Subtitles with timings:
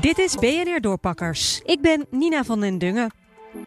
[0.00, 1.60] Dit is BNR Doorpakkers.
[1.64, 3.10] Ik ben Nina van den Dungen.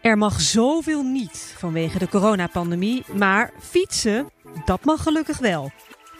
[0.00, 4.30] Er mag zoveel niet vanwege de coronapandemie, maar fietsen,
[4.64, 5.70] dat mag gelukkig wel.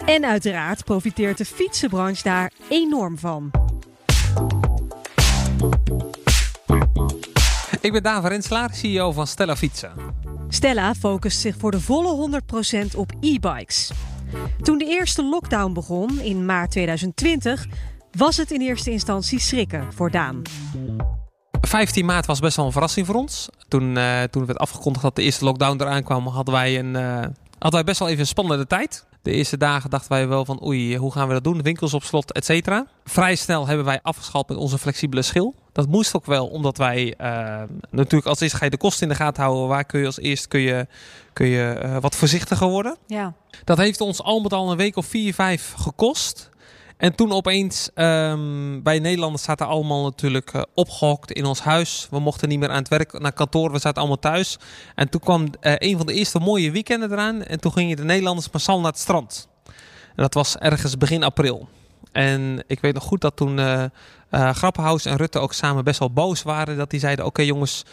[0.05, 3.51] En uiteraard profiteert de fietsenbranche daar enorm van.
[7.81, 9.93] Ik ben Daan Renslaar, CEO van Stella Fietsen.
[10.49, 12.41] Stella focust zich voor de volle
[12.93, 13.91] 100% op e-bikes.
[14.63, 17.67] Toen de eerste lockdown begon in maart 2020,
[18.11, 20.43] was het in eerste instantie schrikken voor Daan.
[21.61, 23.49] 15 maart was best wel een verrassing voor ons.
[23.69, 27.21] Toen, uh, toen werd afgekondigd dat de eerste lockdown eraan kwam, hadden wij, een, uh,
[27.59, 29.07] hadden wij best wel even een spannende tijd.
[29.27, 31.63] De eerste dagen dachten wij wel van oei, hoe gaan we dat doen?
[31.63, 32.87] Winkels op slot, et cetera.
[33.05, 35.55] Vrij snel hebben wij afgeschaald met onze flexibele schil.
[35.73, 39.09] Dat moest ook wel, omdat wij uh, natuurlijk als eerst ga je de kosten in
[39.09, 39.69] de gaten houden.
[39.69, 40.87] Waar kun je als eerst kun je,
[41.33, 42.97] kun je uh, wat voorzichtiger worden.
[43.07, 43.35] Ja.
[43.65, 46.51] Dat heeft ons al met al een week of vier, vijf gekost.
[46.97, 52.07] En toen opeens, um, bij Nederlanders zaten allemaal natuurlijk uh, opgehokt in ons huis.
[52.11, 54.59] We mochten niet meer aan het werk, naar kantoor, we zaten allemaal thuis.
[54.95, 57.43] En toen kwam uh, een van de eerste mooie weekenden eraan.
[57.43, 59.49] En toen gingen de Nederlanders massaal naar het strand.
[59.65, 61.69] En dat was ergens begin april.
[62.13, 63.85] En ik weet nog goed dat toen uh,
[64.31, 66.77] uh, Grappenhaus en Rutte ook samen best wel boos waren.
[66.77, 67.85] Dat die zeiden, oké jongens,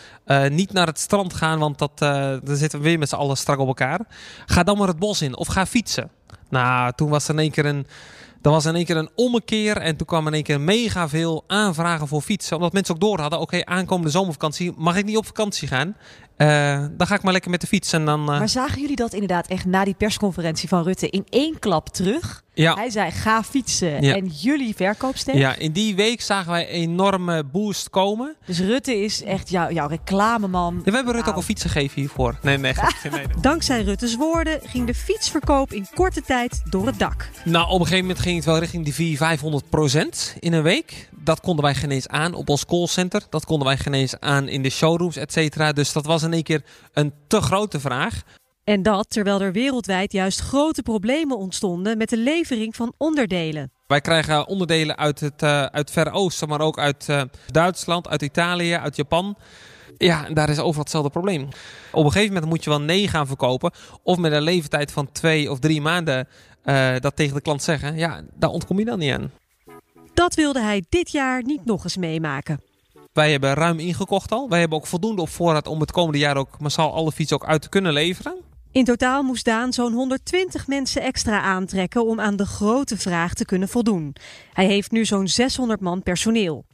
[0.49, 1.97] niet naar het strand gaan, want dat,
[2.43, 3.99] dan zitten we weer met z'n allen strak op elkaar.
[4.45, 6.11] Ga dan maar het bos in of ga fietsen.
[6.49, 7.87] Nou, toen was er in één keer een...
[8.43, 11.43] Dan was in één keer een ommekeer en toen kwam in één keer mega veel
[11.47, 12.55] aanvragen voor fietsen.
[12.55, 15.95] Omdat mensen ook door hadden, oké, aankomende zomervakantie mag ik niet op vakantie gaan.
[16.37, 18.19] Uh, dan ga ik maar lekker met de fiets en dan...
[18.19, 18.27] Uh...
[18.27, 22.43] Maar zagen jullie dat inderdaad echt na die persconferentie van Rutte in één klap terug?
[22.53, 22.73] Ja.
[22.73, 24.15] Hij zei ga fietsen ja.
[24.15, 25.35] en jullie verkoopsteeg?
[25.35, 28.35] Ja, in die week zagen wij een enorme boost komen.
[28.45, 30.75] Dus Rutte is echt jou, jouw reclameman.
[30.75, 31.29] Ja, we hebben Rutte nou.
[31.29, 32.37] ook al fietsen gegeven hiervoor.
[32.41, 33.25] Nee, nee, nee, nee.
[33.41, 37.29] Dankzij Rutte's woorden ging de fietsverkoop in korte tijd door het dak.
[37.43, 40.63] Nou, op een gegeven moment ging het wel richting die 400, 500 procent in een
[40.63, 41.09] week.
[41.23, 43.21] Dat konden wij geen eens aan op ons callcenter.
[43.29, 45.71] Dat konden wij geen eens aan in de showrooms, et cetera.
[45.71, 46.63] Dus dat was in één keer
[46.93, 48.21] een te grote vraag.
[48.63, 53.71] En dat terwijl er wereldwijd juist grote problemen ontstonden met de levering van onderdelen.
[53.87, 58.21] Wij krijgen onderdelen uit het, uh, uit Verre Oosten, maar ook uit uh, Duitsland, uit
[58.21, 59.37] Italië, uit Japan.
[59.97, 61.47] Ja, en daar is overal hetzelfde probleem.
[61.91, 63.71] Op een gegeven moment moet je wel nee gaan verkopen.
[64.03, 66.27] Of met een leeftijd van twee of drie maanden
[66.65, 67.97] uh, dat tegen de klant zeggen.
[67.97, 69.31] Ja, daar ontkom je dan niet aan.
[70.13, 72.61] Dat wilde hij dit jaar niet nog eens meemaken.
[73.13, 74.49] Wij hebben ruim ingekocht al.
[74.49, 77.45] Wij hebben ook voldoende op voorraad om het komende jaar ook massaal alle fietsen ook
[77.45, 78.35] uit te kunnen leveren.
[78.71, 83.45] In totaal moest Daan zo'n 120 mensen extra aantrekken om aan de grote vraag te
[83.45, 84.15] kunnen voldoen.
[84.53, 86.65] Hij heeft nu zo'n 600 man personeel.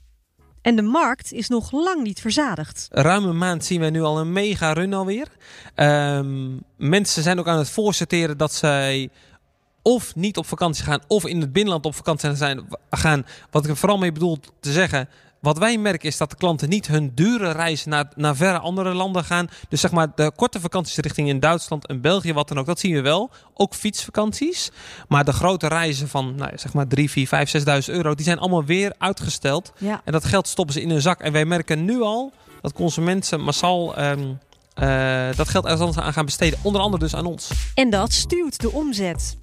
[0.62, 2.88] En de markt is nog lang niet verzadigd.
[2.92, 5.28] Ruim een maand zien we nu al een mega run alweer.
[5.76, 9.10] Um, mensen zijn ook aan het voorsorteren dat zij
[9.82, 13.26] of niet op vakantie gaan of in het binnenland op vakantie zijn, gaan.
[13.52, 16.70] Wat ik er vooral mee bedoel te zeggen, wat wij merken is dat de klanten
[16.70, 19.50] niet hun dure reizen naar, naar verre andere landen gaan.
[19.70, 22.80] Dus zeg maar de korte vakanties richting in Duitsland en België, wat dan ook, dat
[22.80, 23.30] zien we wel.
[23.54, 24.72] Ook fietsvakanties.
[25.08, 27.54] Maar de grote reizen van nou, zeg maar 3, 4, 5,
[27.90, 29.72] 6.000 euro, die zijn allemaal weer uitgesteld.
[29.78, 30.02] Ja.
[30.06, 31.22] En dat geld stoppen ze in hun zak.
[31.22, 34.40] En wij merken nu al dat consumenten massaal um,
[34.82, 36.60] uh, dat geld ergens anders aan gaan besteden.
[36.62, 37.52] Onder andere dus aan ons.
[37.74, 39.38] En dat stuwt de omzet.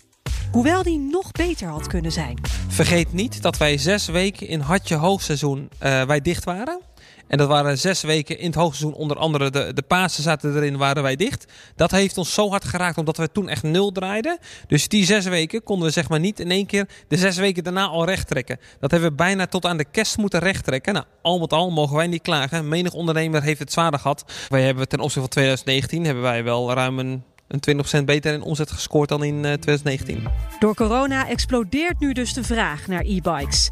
[0.53, 2.39] Hoewel die nog beter had kunnen zijn.
[2.69, 6.81] Vergeet niet dat wij zes weken in hartje hoogseizoen uh, wij dicht waren.
[7.27, 8.95] En dat waren zes weken in het hoogseizoen.
[8.95, 11.53] Onder andere de, de Pasen zaten erin, waren wij dicht.
[11.77, 14.39] Dat heeft ons zo hard geraakt, omdat we toen echt nul draaiden.
[14.67, 17.65] Dus die zes weken konden we zeg maar niet in één keer de zes weken
[17.65, 18.59] daarna al recht trekken.
[18.81, 20.95] Dat hebben we bijna tot aan de kerst moeten recht trekken.
[20.95, 22.69] Nou, al met al mogen wij niet klagen.
[22.69, 24.25] Menig ondernemer heeft het zwaarder gehad.
[24.49, 28.43] Wij hebben ten opzichte van 2019 hebben wij wel ruim een een 20% beter in
[28.43, 30.29] omzet gescoord dan in uh, 2019.
[30.59, 33.71] Door corona explodeert nu dus de vraag naar e-bikes.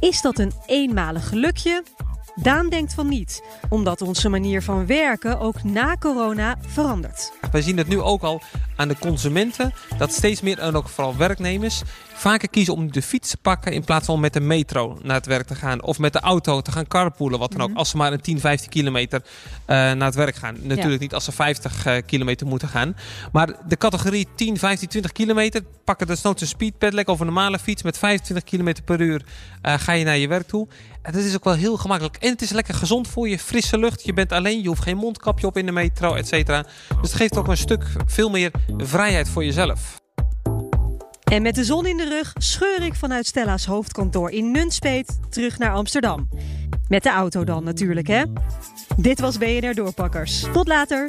[0.00, 1.82] Is dat een eenmalig gelukje?
[2.34, 7.32] Daan denkt van niet, omdat onze manier van werken ook na corona verandert.
[7.52, 8.42] Wij zien het nu ook al
[8.76, 11.82] aan de consumenten, dat steeds meer en ook vooral werknemers
[12.20, 15.26] vaker kiezen om de fiets te pakken in plaats van met de metro naar het
[15.26, 15.82] werk te gaan.
[15.82, 17.76] Of met de auto te gaan carpoolen, wat dan ook.
[17.76, 19.26] Als ze maar een 10, 15 kilometer uh,
[19.66, 20.54] naar het werk gaan.
[20.54, 20.98] Natuurlijk ja.
[20.98, 22.96] niet als ze 50 uh, kilometer moeten gaan.
[23.32, 27.82] Maar de categorie 10, 15, 20 kilometer pakken desnoods een speedpedelec of een normale fiets
[27.82, 29.24] met 25 kilometer per uur.
[29.62, 30.68] Uh, ga je naar je werk toe.
[31.02, 32.16] En dat is ook wel heel gemakkelijk.
[32.16, 33.38] En het is lekker gezond voor je.
[33.38, 34.04] Frisse lucht.
[34.04, 34.62] Je bent alleen.
[34.62, 36.62] Je hoeft geen mondkapje op in de metro, et cetera.
[36.62, 40.00] Dus het geeft ook een stuk veel meer vrijheid voor jezelf.
[41.24, 45.58] En met de zon in de rug scheur ik vanuit Stella's hoofdkantoor in Nunspeet terug
[45.58, 46.28] naar Amsterdam.
[46.88, 48.22] Met de auto dan natuurlijk, hè?
[48.96, 50.44] Dit was BNR Doorpakkers.
[50.52, 51.08] Tot later!